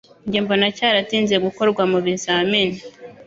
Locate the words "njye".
0.25-0.39